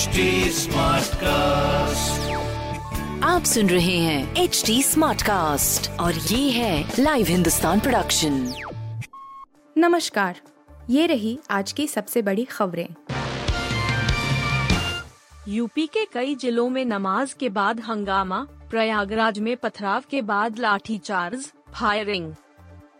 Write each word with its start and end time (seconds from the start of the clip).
HD 0.00 0.22
cast 1.14 2.30
आप 3.24 3.44
सुन 3.44 3.66
रहे 3.66 3.96
हैं 3.98 4.36
एच 4.36 4.62
डी 4.66 4.82
स्मार्ट 4.82 5.22
कास्ट 5.22 5.90
और 5.90 6.14
ये 6.14 6.50
है 6.50 6.92
लाइव 6.98 7.26
हिंदुस्तान 7.26 7.80
प्रोडक्शन 7.80 8.54
नमस्कार 9.78 10.40
ये 10.90 11.06
रही 11.06 11.38
आज 11.50 11.72
की 11.72 11.86
सबसे 11.86 12.22
बड़ी 12.22 12.44
खबरें। 12.44 12.88
यूपी 15.48 15.86
के 15.86 16.04
कई 16.04 16.34
जिलों 16.34 16.68
में 16.68 16.84
नमाज़ 16.84 17.34
के 17.40 17.48
बाद 17.48 17.80
हंगामा 17.80 18.46
प्रयागराज 18.70 19.38
में 19.38 19.56
पथराव 19.56 20.02
के 20.10 20.22
बाद 20.22 20.58
लाठीचार्ज 20.58 21.52
फायरिंग। 21.74 22.34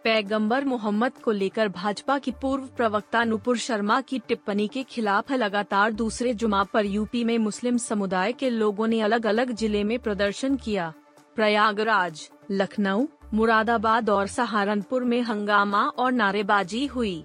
पैगंबर 0.05 0.65
मोहम्मद 0.65 1.19
को 1.25 1.31
लेकर 1.31 1.69
भाजपा 1.69 2.19
की 2.19 2.31
पूर्व 2.43 2.67
प्रवक्ता 2.77 3.23
नुपुर 3.25 3.57
शर्मा 3.59 4.01
की 4.01 4.19
टिप्पणी 4.19 4.67
के 4.69 4.83
खिलाफ 4.83 5.33
लगातार 5.33 5.93
दूसरे 5.93 6.33
जुमा 6.35 6.63
पर 6.65 6.87
यूपी 6.87 7.25
में 7.25 7.37
मुस्लिम 7.39 7.77
समुदाय 7.79 8.33
के 8.33 8.51
लोगों 8.51 8.87
ने 8.87 9.01
अलग 9.01 9.27
अलग 9.27 9.53
ज़िले 9.53 9.83
में 9.85 9.99
प्रदर्शन 9.99 10.57
किया। 10.57 10.93
प्रयागराज, 11.37 12.29
लखनऊ, 12.51 13.07
मुरादाबाद 13.35 14.11
और 14.11 14.27
सहारनपुर 14.27 15.05
में 15.05 15.21
हंगामा 15.23 15.85
और 15.89 16.13
नारेबाजी 16.13 16.85
हुई। 16.87 17.23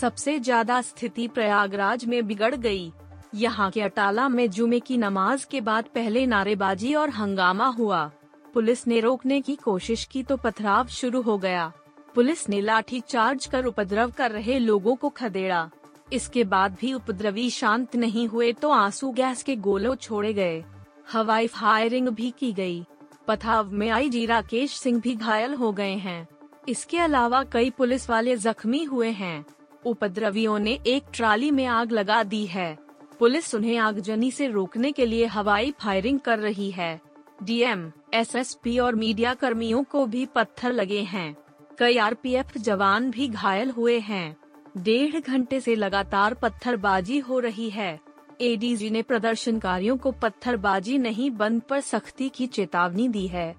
सबसे 0.00 0.38
ज़्यादा 0.38 0.80
स्थिति 0.82 1.28
प्रयागराज 1.28 2.04
में 2.04 2.26
बिगड़ 2.26 2.54
गई। 2.54 2.92
यहाँ 3.34 3.70
के 3.70 3.80
अटाला 3.80 4.28
में 4.28 4.48
जुमे 4.50 4.80
की 4.80 4.96
नमाज़ 4.98 5.46
के 5.50 5.60
बाद 5.60 5.84
पहले 5.94 6.26
नारेबाजी 6.26 6.94
और 6.94 7.10
हंगामा 7.10 7.66
हुआ। 7.68 8.10
पुलिस 8.54 8.86
ने 8.86 9.00
रोकने 9.00 9.40
की 9.40 9.54
कोशिश 9.56 10.04
की 10.04 10.22
तो 10.22 10.36
पथराव 10.36 10.86
शुरू 10.92 11.22
हो 11.22 11.38
गया। 11.38 11.72
पुलिस 12.14 12.48
ने 12.48 12.60
लाठी 12.60 13.00
चार्ज 13.00 13.46
कर 13.46 13.64
उपद्रव 13.64 14.10
कर 14.10 14.30
रहे 14.30 14.58
लोगों 14.58 14.96
को 14.96 15.08
खदेड़ा। 15.08 15.70
इसके 16.12 16.44
बाद 16.44 16.76
भी 16.80 16.92
उपद्रवी 16.92 17.50
शांत 17.50 17.96
नहीं 17.96 18.26
हुए 18.28 18.52
तो 18.52 18.70
आँसू 18.70 19.10
गैस 19.10 19.42
के 19.42 19.56
गोलों 19.56 19.94
छोड़े 19.94 20.32
गए। 20.32 20.64
हवाई 21.12 21.46
फायरिंग 21.46 22.08
भी 22.08 22.30
की 22.30 22.52
गई। 22.52 22.84
पथाव 23.28 23.70
में 23.70 23.88
आईजी 23.90 24.26
राकेश 24.26 24.76
सिंह 24.76 25.00
भी 25.00 25.14
घायल 25.14 25.54
हो 25.54 25.72
गए 25.72 25.94
हैं। 25.94 26.28
इसके 26.68 26.98
अलावा 26.98 27.44
कई 27.44 27.70
पुलिस 27.70 28.10
वाले 28.10 28.36
जख्मी 28.36 28.84
हुए 28.84 29.10
हैं। 29.10 29.44
उपद्रवियों 29.86 30.58
ने 30.58 30.78
एक 30.86 31.02
ट्राली 31.14 31.50
में 31.50 31.66
आग 31.66 31.92
लगा 31.92 32.22
दी 32.22 32.46
है। 32.46 32.78
पुलिस 33.18 33.54
उन्हें 33.54 33.76
आगजनी 33.76 34.30
से 34.30 34.46
रोकने 34.46 34.92
के 34.92 35.06
लिए 35.06 35.26
हवाई 35.26 35.74
फायरिंग 35.80 36.20
कर 36.20 36.38
रही 36.38 36.70
है। 36.70 37.00
डीएम, 37.42 37.92
एसएसपी 38.14 38.78
और 38.78 38.94
मीडिया 38.94 39.34
कर्मियों 39.34 39.82
को 39.84 40.06
भी 40.06 40.26
पत्थर 40.26 40.72
लगे 40.72 41.00
हैं। 41.00 41.36
कई 41.78 41.96
आरपीएफ 41.96 42.58
जवान 42.58 43.10
भी 43.10 43.28
घायल 43.28 43.70
हुए 43.70 43.98
हैं। 43.98 44.36
डेढ़ 44.78 45.20
घंटे 45.20 45.60
से 45.60 45.74
लगातार 45.74 46.34
पत्थरबाजी 46.34 47.18
हो 47.18 47.38
रही 47.38 47.70
है। 47.70 48.00
एडीजी 48.40 48.90
ने 48.90 49.02
प्रदर्शनकारियों 49.02 49.96
को 49.96 50.12
पत्थरबाजी 50.12 50.98
नहीं, 50.98 51.30
बंद 51.30 51.62
पर 51.62 51.80
सख्ती 51.80 52.28
की 52.28 52.46
चेतावनी 52.46 53.08
दी 53.08 53.26
है। 53.26 53.54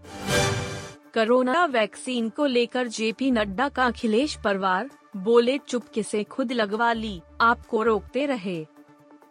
कोरोना 1.13 1.65
वैक्सीन 1.65 2.29
को 2.29 2.45
लेकर 2.45 2.87
जेपी 2.87 3.31
नड्डा 3.31 3.69
का 3.69 3.85
अखिलेश 3.85 4.37
परवार 4.43 4.89
बोले, 5.17 5.57
चुपके 5.57 6.03
से 6.03 6.23
खुद 6.23 6.51
लगवा 6.51 6.93
ली, 6.93 7.21
आपको 7.41 7.83
रोकते 7.83 8.25
रहे। 8.25 8.65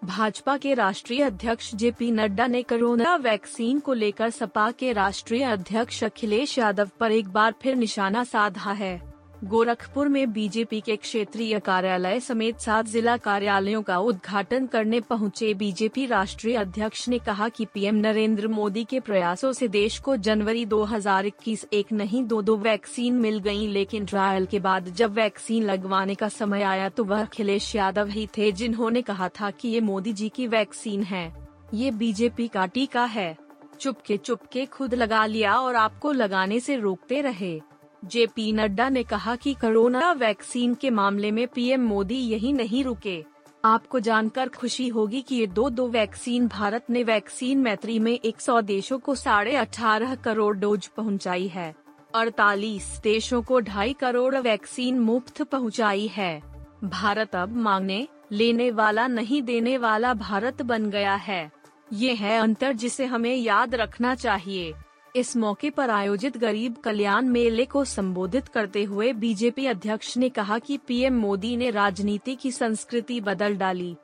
भाजपा 0.05 0.56
के 0.56 0.75
राष्ट्रीय 0.75 1.22
अध्यक्ष 1.22 1.75
जे 1.75 1.91
पी 1.91 2.11
नड्डा 2.11 2.47
ने 2.47 2.62
कोरोना 2.62 3.14
वैक्सीन 3.17 3.81
को 3.81 3.92
लेकर 3.92 4.31
सपा 4.31 4.70
के 4.70 4.92
राष्ट्रीय 4.92 5.42
अध्यक्ष 5.42 6.05
अखिलेश 6.05 6.59
यादव 6.59 6.91
पर 7.00 7.12
एक 7.12 7.28
बार 7.28 7.55
फिर 7.62 7.77
निशाना 7.77 8.25
साधा 8.25 8.72
है। 8.72 9.11
गोरखपुर 9.44 10.08
में 10.08 10.32
बीजेपी 10.32 10.80
के 10.80 10.96
क्षेत्रीय 10.96 11.58
कार्यालय 11.58 12.20
समेत 12.20 12.58
सात 12.58 12.86
जिला 12.86 13.16
कार्यालयों 13.16 13.82
का 13.82 13.98
उद्घाटन 13.98 14.66
करने 14.66 15.00
पहुँचे 15.00 15.54
बीजेपी 15.54 16.06
राष्ट्रीय 16.06 16.56
अध्यक्ष 16.56 17.08
ने 17.08 17.18
कहा 17.18 17.48
कि 17.48 17.64
पीएम 17.64 17.94
नरेंद्र 17.94 18.48
मोदी 18.48 18.84
के 18.84 19.00
प्रयासों 19.00 19.52
से 19.52 19.68
देश 19.68 19.98
को 19.98 20.16
जनवरी 20.16 20.66
2021 20.66 21.64
एक 21.72 21.92
नहीं 21.92 22.25
दो 22.25 22.42
दो 22.42 22.56
वैक्सीन 22.56 23.14
मिल 23.14 23.38
गई 23.38 23.66
लेकिन 23.66 24.06
ट्रायल 24.06 24.47
के 24.47 24.60
बाद 24.60 24.88
जब 24.88 25.12
वैक्सीन 25.12 25.64
लगवाने 25.64 26.14
का 26.14 26.28
समय 26.28 26.62
आया 26.62 26.88
तो 26.88 27.04
वह 27.04 27.22
अखिलेश 27.22 27.75
यादव 27.76 28.08
ही 28.08 28.26
थे 28.26 28.52
जिन्होंने 28.52 29.02
कहा 29.02 29.28
था 29.28 29.50
की 29.50 29.70
ये 29.70 29.81
मोदी 29.81 30.12
जी 30.12 30.28
की 30.28 30.47
वैक्सीन 30.47 31.02
है। 31.02 31.48
ये 31.75 31.91
बीजेपी 31.91 32.48
का 32.48 32.66
टीका 32.66 33.04
है। 33.04 33.36
चुपके 33.81 34.16
चुपके 34.16 34.66
खुद 34.66 34.94
लगा 34.94 35.26
लिया 35.26 35.56
और 35.56 35.76
आपको 35.76 36.12
लगाने 36.12 36.60
से 36.60 36.76
रोकते 36.76 37.20
रहे। 37.20 37.60
जेपी 38.04 38.52
नड्डा 38.52 38.88
ने 38.88 39.02
कहा 39.02 39.36
कि 39.36 39.54
कोरोना 39.54 40.12
वैक्सीन 40.12 40.74
के 40.74 40.90
मामले 40.90 41.30
में 41.30 41.46
पीएम 41.48 41.80
मोदी 41.80 42.14
यही 42.14 42.52
नहीं 42.52 42.84
रुके। 42.84 43.24
आपको 43.64 44.00
जानकर 44.00 44.48
खुशी 44.48 44.88
होगी 44.88 45.20
कि 45.22 45.36
ये 45.36 45.46
दो 45.46 45.70
दो 45.70 45.88
वैक्सीन 45.88 46.48
भारत 46.48 46.86
ने 46.90 47.02
वैक्सीन 47.02 47.58
मैत्री 47.58 47.98
में 47.98 48.18
100 48.24 48.60
देशों 48.62 48.98
को 48.98 49.14
साढ़े 49.14 49.56
अठारह 49.56 50.14
करोड़ 50.14 50.56
डोज 50.56 50.86
पहुंचाई 50.86 51.46
है। 51.48 51.74
अड़तालीस 52.14 53.00
देशों 53.02 53.42
को 53.42 53.60
ढाई 53.60 53.92
करोड़ 53.92 54.36
वैक्सीन 54.36 55.00
मुफ़्त 55.00 55.42
पहुंचाई 55.42 56.06
है। 56.06 56.42
भारत 56.84 57.36
अब 57.36 57.56
मांगने, 57.56 58.08
लेने 58.32 58.70
वाला 58.70 59.06
नहीं 59.06 59.42
देने 59.42 59.78
वाला 59.78 60.14
भारत 60.14 60.62
बन 60.62 60.90
गया 60.90 61.14
है। 61.14 61.50
ये 61.92 62.14
है 62.14 62.38
अंतर 62.38 62.72
जिसे 62.72 63.04
हमें 63.04 63.34
याद 63.34 63.74
रखना 63.74 64.14
चाहिए। 64.14 64.72
इस 65.17 65.37
मौके 65.37 65.71
पर 65.71 65.91
आयोजित 65.91 66.37
गरीब 66.37 66.77
कल्याण 66.84 67.27
मेले 67.28 67.65
को 67.65 67.84
संबोधित 67.84 68.47
करते 68.49 68.84
हुए 68.84 69.12
बीजेपी 69.12 69.67
अध्यक्ष 69.67 70.17
ने 70.17 70.28
कहा 70.28 70.59
कि 70.59 70.78
पीएम 70.78 71.15
मोदी 71.15 71.56
ने 71.56 71.71
राजनीति 71.71 72.34
की 72.34 72.53
संस्कृति 72.53 73.21
बदल 73.21 73.56
डाली। 73.56 73.97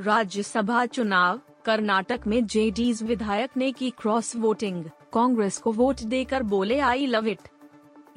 राज्यसभा 0.00 0.86
चुनाव, 0.86 1.40
कर्नाटक 1.64 2.26
में 2.26 2.46
जेडीज 2.46 3.02
विधायक 3.02 3.50
ने 3.56 3.70
की 3.72 3.90
क्रॉस 3.90 4.36
वोटिंग, 4.36 4.84
कांग्रेस 5.12 5.58
को 5.58 5.72
वोट 5.72 6.00
देकर 6.00 6.42
बोले 6.42 6.78
आई 6.78 7.06
लव 7.06 7.26
इट 7.26 7.48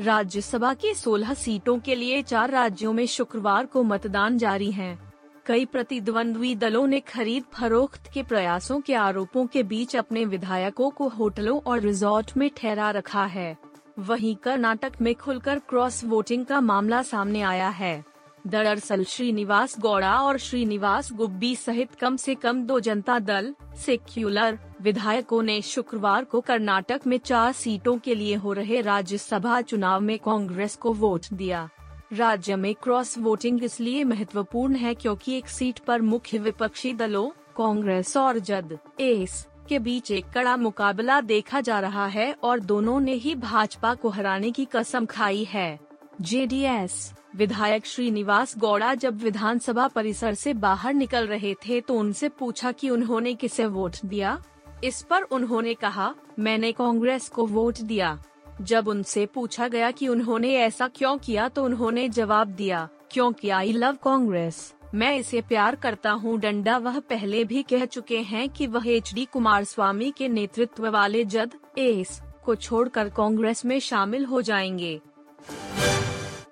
राज्यसभा 0.02 0.74
की 0.74 0.94
16 0.94 1.34
सीटों 1.34 1.80
के 1.80 1.96
लिए 1.96 2.22
चार 2.22 2.50
राज्यों 2.50 2.94
में 2.94 3.06
शुक्रवार 3.08 3.66
को 3.66 3.84
मतदान 3.84 4.38
जारी 4.38 4.72
है। 4.72 5.11
कई 5.46 5.66
प्रतिद्वंद्वी 5.66 6.56
दलों 6.56 6.88
ने 6.88 7.00
खरीद 7.00 7.44
फरोख्त 7.54 8.12
के 8.14 8.24
प्रयासों 8.24 8.82
के 8.82 8.94
आरोपों 8.94 9.46
के 9.48 9.64
बीच 9.64 9.96
अपने 9.96 10.26
विधायकों 10.26 10.90
को 10.90 11.08
होटलों 11.08 11.60
और 11.68 11.80
रिजॉर्ट 11.80 12.32
में 12.38 12.50
ठहरा 12.58 12.92
रखा 12.92 13.26
है। 13.26 13.58
वहीं 14.00 14.36
कर्नाटक 14.36 14.92
में 15.02 15.16
खुलकर 15.16 15.60
क्रॉस 15.60 16.04
वोटिंग 16.04 16.46
का 16.46 16.62
मामला 16.62 17.02
सामने 17.02 17.42
आया 17.42 17.70
है। 17.70 18.04
दरअसल 18.48 19.04
श्रीनिवास 19.04 19.80
गौड़ा 19.80 20.18
और 20.18 20.38
श्रीनिवास 20.38 21.12
गुब्बी 21.14 21.56
सहित 21.56 21.96
कम 21.96 22.16
से 22.16 22.36
कम 22.36 22.64
दो 22.64 22.80
जनता 22.80 23.20
दल, 23.20 23.56
सेक्युलर, 23.76 24.60
विधायकों 24.82 25.44
ने 25.44 25.62
शुक्रवार 25.62 26.24
को 26.24 26.42
कर्नाटक 26.42 27.02
में 27.08 27.18
चार 27.18 27.52
सीटों 27.52 27.98
के 27.98 28.16
लिए 28.16 28.36
हो 28.36 28.54
रहे 28.54 28.82
राज्यसभा 28.82 29.62
चुनाव 29.62 30.02
में 30.02 30.20
कांग्रेस 30.20 30.76
को 30.76 30.94
वोट 30.94 31.26
दिया। 31.34 31.70
राज्य 32.14 32.56
में 32.56 32.74
क्रॉस 32.76 33.18
वोटिंग 33.18 33.64
इसलिए 33.64 34.04
महत्वपूर्ण 34.04 34.76
है 34.76 34.94
क्योंकि 34.94 35.36
एक 35.38 35.48
सीट 35.48 35.80
पर 35.80 36.02
मुख्य 36.02 36.38
विपक्षी 36.38 36.94
दलों, 36.94 37.30
कांग्रेस 37.58 38.16
और 38.18 38.40
जद, 38.40 38.78
एस, 39.00 39.48
के 39.70 39.80
बीच 39.80 40.12
एक 40.12 40.26
कड़ा 40.34 40.56
मुकाबला 40.58 41.20
देखा 41.22 41.62
जा 41.62 41.80
रहा 41.80 42.06
है 42.06 42.34
और 42.44 42.60
दोनों 42.60 43.00
ने 43.00 43.14
ही 43.14 43.36
भाजपा 43.36 43.94
को 43.94 44.10
हराने 44.10 44.52
की 44.52 44.66
कसम 44.66 45.06
खाई 45.06 45.44
है। 45.44 45.80
जेडीएस, 46.22 47.14
विधायक 47.36 47.86
श्रीनिवास 47.86 48.58
गौड़ा 48.58 48.94
जब 48.94 49.18
विधानसभा 49.18 49.88
परिसर 49.88 50.34
से 50.34 50.54
बाहर 50.54 50.94
निकल 50.94 51.28
रहे 51.28 51.54
थे 51.66 51.80
तो 51.82 51.94
उनसे 51.94 52.30
पूछा 52.30 52.72
कि 52.72 52.90
उन्होंने 52.90 53.34
किसे 53.34 53.66
वोट 53.66 53.96
दिया? 54.06 54.42
इस 54.84 55.02
पर 55.02 55.22
उन्होंने 55.22 55.74
कहा, 55.74 56.14
मैंने 56.40 56.72
कांग्रेस 56.72 57.30
को 57.30 57.46
वोट 57.46 57.78
दिया। 57.78 58.18
जब 58.62 58.88
उनसे 58.88 59.26
पूछा 59.26 59.68
गया 59.68 59.92
कि 59.92 60.08
उन्होंने 60.08 60.54
ऐसा 60.58 60.88
क्यों 60.88 61.18
किया 61.18 61.48
तो 61.50 61.64
उन्होंने 61.66 62.08
जवाब 62.10 62.48
दिया, 62.48 62.88
क्योंकि 63.12 63.50
आई 63.50 63.72
लव 63.72 63.98
कांग्रेस 64.04 64.74
मैं 64.94 65.16
इसे 65.18 65.42
प्यार 65.42 65.76
करता 65.76 66.12
हूँ। 66.12 66.38
डंडा 66.40 66.78
वह 66.78 67.00
पहले 67.00 67.44
भी 67.44 67.64
कह 67.64 67.86
चुके 67.86 68.20
हैं 68.22 68.48
कि 68.50 68.68
वह 68.68 68.88
एच 68.88 69.14
डी 69.14 69.26
कुमार 69.26 69.64
स्वामी 69.64 70.12
के 70.12 70.28
नेतृत्व 70.28 70.90
वाले 70.90 71.24
जद, 71.26 71.52
एस 71.78 72.22
को 72.46 72.56
छोड़कर 72.56 73.10
कांग्रेस 73.10 73.66
में 73.66 73.80
शामिल 73.80 74.26
हो 74.26 74.42
जाएँगे। 74.42 75.00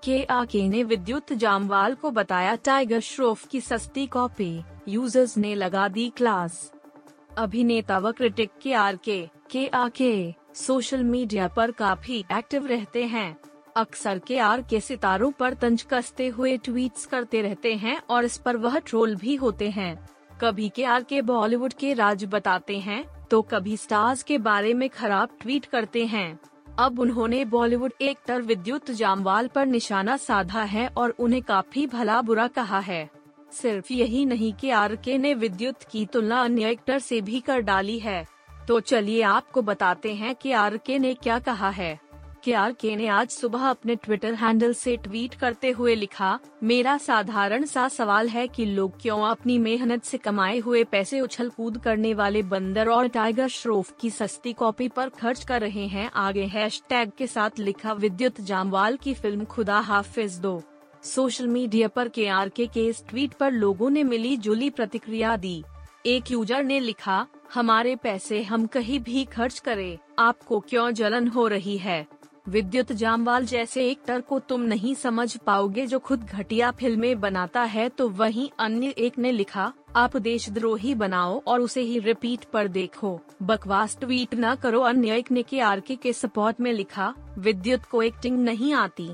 के 0.04 0.24
आके 0.24 0.68
ने 0.68 0.84
विद्युत 0.84 1.34
जामवाल 1.34 1.96
को 1.96 2.12
बताया 2.12 2.56
टाइगर 2.56 3.00
श्रोफ 3.00 3.46
की 3.48 3.62
सस्ती 3.62 4.06
कॉपी 4.08 4.64
यूज़र्स 4.88 5.38
ने 5.38 5.54
लगा 5.56 5.88
दी 5.88 6.10
क्लास 6.18 6.72
अभिनेता 7.38 7.98
व 7.98 8.12
क्रिटिक 8.12 8.52
के 8.62 8.74
आर 8.74 8.96
के 8.96 9.22
के 9.52 9.68
आके 9.68 10.36
सोशल 10.56 11.04
मीडिया 11.04 11.48
पर 11.48 11.72
काफ़ी 11.72 12.24
एक्टिव 12.32 12.66
रहते 12.68 13.04
हैं। 13.06 13.38
अक्सर 13.76 14.20
के 14.20 14.38
आर 14.40 14.62
के 14.62 14.80
सितारों 14.80 15.32
पर 15.32 15.54
तंज 15.54 15.86
कसते 15.90 16.28
हुए 16.28 16.56
ट्वीट्स 16.58 17.06
करते 17.06 17.42
रहते 17.42 17.74
हैं 17.74 18.00
और 18.10 18.26
इस 18.26 18.38
पर 18.38 18.58
वह 18.58 18.78
ट्रोल 18.80 19.16
भी 19.16 19.36
होते 19.36 19.70
हैं। 19.70 19.96
कभी 20.42 20.70
के 20.70 20.84
आर 20.86 21.04
के 21.04 21.22
बॉलीवुड 21.22 21.74
के 21.74 21.94
राज 21.94 22.26
बताते 22.26 22.78
हैं 22.80 23.04
तो 23.32 23.42
कभी 23.42 23.76
स्टार्स 23.78 24.24
के 24.24 24.38
बारे 24.38 24.74
में 24.74 24.88
खराब 24.90 25.38
ट्वीट 25.42 25.66
करते 25.66 26.06
हैं। 26.06 26.40
अब 26.80 27.00
उन्होंने 27.00 27.44
बॉलीवुड 27.46 27.94
एक्टर 28.02 28.42
विद्युत 28.42 28.92
जामवाल 28.92 29.48
पर 29.48 29.66
निशाना 29.66 30.18
साधा 30.18 30.64
है 30.64 30.88
और 30.88 31.16
उन्हें 31.20 31.42
काफ़ी 31.42 31.86
भला 31.88 32.22
बुरा 32.22 32.48
कहा 32.48 32.80
है। 32.80 33.10
सिर्फ़ 33.52 33.94
यही 33.94 34.26
नहीं 34.26 34.52
कि 34.54 34.70
आर 34.70 34.96
के 34.96 35.18
ने 35.18 35.34
विद्युत 35.34 35.84
की 35.84 36.06
तुलना 36.06 36.42
अन्य 36.42 36.70
एक्टर 36.70 37.00
से 37.00 37.22
भी 37.22 37.40
कर 37.40 37.62
डाली 37.62 37.98
है। 38.00 38.26
तो 38.70 38.80
चलिए 38.80 39.22
आपको 39.22 39.62
बताते 39.62 40.14
हैं 40.14 40.34
कि 40.36 40.52
आर 40.52 40.76
के 40.78 40.98
ने 41.00 41.14
क्या 41.14 41.38
कहा 41.40 41.70
है। 41.70 42.00
के 42.44 42.54
आर 42.54 42.74
के 42.74 42.96
ने 42.96 43.08
आज 43.08 43.30
सुबह 43.30 43.60
अपने 43.60 43.96
ट्विटर 43.96 44.34
हैंडल 44.34 44.74
से 44.74 44.96
ट्वीट 44.98 45.36
करते 45.36 45.70
हुए 45.70 45.96
लिखा, 45.96 46.40
मेरा 46.64 46.98
साधारण 46.98 47.66
सा 47.66 47.88
सवाल 47.88 48.30
है 48.30 48.48
कि 48.48 48.66
लोग 48.66 49.02
क्यों 49.02 49.20
अपनी 49.22 49.58
मेहनत 49.58 50.04
से 50.04 50.18
कमाए 50.18 50.60
हुए 50.60 50.84
पैसे 50.84 51.22
उछल 51.22 51.50
कूद 51.50 51.78
करने 51.78 52.14
वाले 52.14 52.44
बंदर 52.44 52.90
और 52.90 53.08
टाइगर 53.08 53.48
श्रोफ 53.48 53.94
की 54.02 54.10
सस्ती 54.10 54.54
कॉपी 54.54 54.88
पर 54.88 55.10
खर्च 55.10 55.44
कर 55.44 55.62
रहे 55.62 55.88
हैं? 55.88 56.10
आगे 56.12 56.46
हैश 56.46 56.82
टैग 56.90 57.12
के 57.18 57.28
साथ 57.28 57.60
लिखा, 57.60 57.94
विद्युत 57.94 58.42
जामवाल 58.42 58.98
की 58.98 59.14
फ़िल्म 59.14 59.46
खुदा 59.46 59.80
हाफिज 59.80 60.38
दो। 60.38 60.62
सोशल 61.06 61.48
मीडिया 61.48 61.88
पर 61.88 62.10
के 62.10 62.28
आर 62.28 62.50
के 62.50 62.70
इस 62.78 63.04
ट्वीट 63.10 63.34
पर 63.34 63.52
लोगों 63.52 63.90
ने 63.90 64.04
मिली 64.04 64.38
जुली 64.38 64.70
प्रतिक्रिया 64.70 65.36
दी। 65.38 65.64
एक 66.06 66.32
यूज़र 66.32 66.64
ने 66.64 66.80
लिखा 66.80 67.26
हमारे 67.54 67.96
पैसे 67.96 68.42
हम 68.44 68.66
कहीं 68.68 69.00
भी 69.00 69.24
खर्च 69.26 69.60
करें, 69.60 69.98
आपको 70.20 70.60
क्यों 70.60 70.92
जलन 70.92 71.28
हो 71.28 71.48
रही 71.48 71.78
है? 71.78 72.06
विद्युत 72.50 72.92
जामवाल 72.92 73.46
जैसे 73.46 73.90
एक्टर 73.90 74.22
को 74.22 74.40
तुम 74.40 74.62
नहीं 74.62 74.94
समझ 74.96 75.36
पाओगे 75.38 75.86
जो 75.88 76.00
खुद 76.00 76.24
घटिया 76.26 76.70
फ़िल्में 76.72 77.20
बनाता 77.20 77.62
है 77.64 77.88
तो 77.90 78.08
वहीं 78.10 78.50
अन्य 78.60 78.94
एक 78.98 79.18
ने 79.18 79.32
लिखा, 79.32 79.72
आप 79.96 80.18
देशद्रोही 80.18 80.94
बनाओ 80.96 81.42
और 81.48 81.62
उसे 81.62 81.82
ही 81.82 82.00
रिपीट 82.00 82.44
पर 82.44 82.68
देखो। 82.68 83.20
बकवास 83.44 83.98
ट्वीट 84.02 84.36
न 84.36 84.56
करो, 84.56 84.82
अन्य 84.82 85.18
एक 85.18 85.32
ने 85.32 85.44
के 85.44 85.60
आर 85.62 85.80
के 85.92 86.14
सपोर्ट 86.14 86.62
में 86.62 86.72
लिखा, 86.74 87.14
विद्युत 87.38 87.84
को 87.84 88.02
एक्टिंग 88.02 88.40
नहीं 88.40 88.74
आती। 88.74 89.10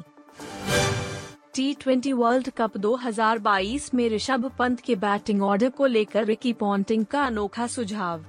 टी 1.56 1.74
ट्वेंटी 1.74 2.12
वर्ल्ड 2.13 2.50
कप 2.50 2.74
2022 2.78 3.94
में 3.94 4.07
ऋषभ 4.10 4.52
पंत 4.60 4.80
के 4.80 4.96
बैटिंग 4.96 5.42
ऑर्डर 5.44 5.69
को 5.69 5.86
लेकर 5.86 6.25
रिकी 6.25 6.52
पॉन्टिंग 6.54 7.06
का 7.06 7.22
अनोखा 7.24 7.68
सुझाव 7.68 8.25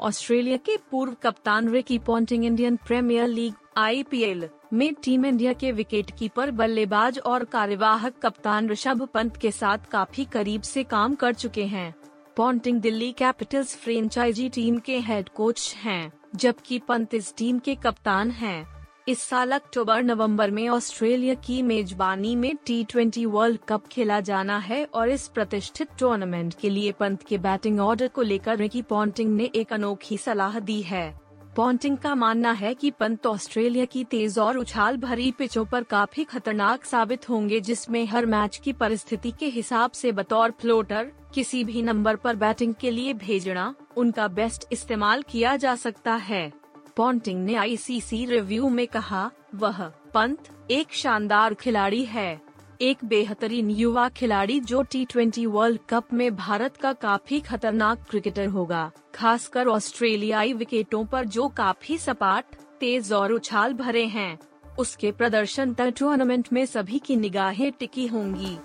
ऑस्ट्रेलिया 0.00 0.56
के 0.56 0.76
पूर्व 0.90 1.14
कप्तान 1.22 1.68
Ricky 1.68 1.98
Ponting 1.98 2.44
Indian 2.44 2.76
premier 2.76 3.28
league 3.28 3.54
IPL 3.76 4.48
में 4.72 4.94
टीम 4.94 5.24
इंडिया 5.26 5.52
के 5.52 5.72
विकेट 5.72 6.10
कीपर 6.18 6.50
बल्लेबाज 6.50 7.18
और 7.18 7.44
कार्यवाहक 7.44 8.14
कप्तान 8.22 8.68
ऋषभ 8.68 9.08
पंत 9.14 9.36
के 9.36 9.50
साथ 9.50 9.78
काफ़ी 9.90 10.24
करीब 10.24 10.62
से 10.62 10.84
काम 10.84 11.14
कर 11.14 11.34
चुके 11.34 11.64
हैं 11.64 11.94
Ponting 12.36 12.80
Delhi 12.80 13.12
capitals 13.12 13.76
franchise 13.76 14.48
team 14.48 14.78
के 14.78 14.98
हेड 14.98 15.28
कोच 15.28 15.74
हैं, 15.74 16.12
जबकि 16.36 16.78
पंत 16.78 17.14
इस 17.14 17.34
टीम 17.36 17.58
के 17.58 17.74
कप्तान 17.74 18.30
हैं। 18.30 18.79
इस 19.10 19.22
साल 19.22 19.50
अक्टूबर 19.50 20.02
नवंबर 20.02 20.50
में 20.50 20.68
ऑस्ट्रेलिया 20.68 21.34
की 21.34 21.62
मेजबानी 21.62 22.34
में 22.36 22.56
टी 22.66 22.82
ट्वेंटी 22.84 23.24
वर्ल्ड 23.26 23.58
कप 23.68 23.86
खेला 23.86 24.18
जाना 24.20 24.58
है 24.58 24.84
और 24.94 25.08
इस 25.08 25.26
प्रतिष्ठित 25.28 25.88
टूर्नामेंट 25.98 26.54
के 26.54 26.70
लिए 26.70 26.92
पंत 26.92 27.22
के 27.22 27.38
बैटिंग 27.38 27.80
ऑर्डर 27.80 28.08
को 28.08 28.22
लेकर 28.22 28.56
रिकी 28.56 28.82
पॉन्टिंग 28.82 29.34
ने 29.36 29.50
एक 29.54 29.72
अनोखी 29.72 30.18
सलाह 30.18 30.58
दी 30.60 30.80
है। 30.82 31.20
पॉन्टिंग 31.56 31.96
का 31.96 32.14
मानना 32.14 32.52
है 32.52 32.72
कि 32.74 32.90
पंत 32.90 33.26
ऑस्ट्रेलिया 33.26 33.84
की 33.84 34.04
तेज 34.04 34.38
और 34.38 34.58
उछाल 34.58 34.96
भरी 34.96 35.30
पिचों 35.30 35.64
पर 35.64 35.82
काफ़ी 35.82 36.24
खतरनाक 36.24 36.84
साबित 36.84 37.28
होंगे, 37.28 37.60
जिसमें 37.60 38.04
हर 38.06 38.26
मैच 38.26 38.60
की 38.64 38.72
परिस्थिति 38.72 39.30
के 39.30 39.46
हिसाब 39.48 39.90
से 39.90 40.12
बतौर 40.12 40.50
फ्लोटर 40.50 41.12
किसी 41.34 41.64
भी 41.64 41.82
नंबर 41.82 42.16
पर 42.16 42.36
बैटिंग 42.36 42.74
के 42.74 42.90
लिए 42.90 43.14
भेजना, 43.16 43.74
उनका 43.96 44.28
बेस्ट 44.28 44.68
इस्तेमाल 44.72 45.22
किया 45.22 45.56
जा 45.56 45.74
सकता 45.76 46.14
है। 46.14 46.60
पॉन्टिंग 46.96 47.44
ने 47.44 47.54
आईसीसी 47.54 48.24
रिव्यू 48.24 48.68
में 48.68 48.86
कहा, 48.86 49.30
वह 49.54 49.82
पंत 50.14 50.48
एक 50.70 50.92
शानदार 50.92 51.54
खिलाड़ी 51.54 52.04
है। 52.04 52.40
एक 52.80 52.98
बेहतरीन 53.04 53.70
युवा 53.70 54.08
खिलाड़ी 54.08 54.60
जो 54.60 54.82
टी 54.82 55.04
ट्वेंटी 55.04 55.46
वर्ल्ड 55.46 55.80
कप 55.90 56.12
में 56.12 56.36
भारत 56.36 56.76
का 56.76 56.92
काफ़ी 56.92 57.40
खतरनाक 57.40 58.06
क्रिकेटर 58.10 58.46
होगा। 58.46 58.90
खासकर 59.14 59.68
ऑस्ट्रेलियाई 59.68 60.52
विकेटों 60.52 61.04
पर 61.04 61.24
जो 61.24 61.48
काफ़ी 61.48 61.98
सपाट, 61.98 62.44
तेज 62.80 63.12
और 63.12 63.32
उछाल 63.32 63.74
भरे 63.74 64.04
हैं। 64.06 64.38
उसके 64.78 65.12
प्रदर्शन 65.12 65.74
तक 65.74 65.94
टूर्नामेंट 65.98 66.48
में 66.52 66.66
सभी 66.66 66.98
की 66.98 67.16
निगाहें 67.16 67.72
टिकी 67.72 68.06
होंगी। 68.06 68.58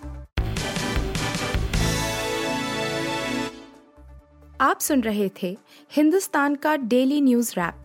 आप 4.62 4.80
सुन 4.80 5.02
रहे 5.02 5.30
थे 5.44 5.58
हिंदुस्तान 5.92 6.56
का 6.56 6.76
डेली 6.76 7.22
न्यूज़ 7.22 7.52
रैप 7.52 7.85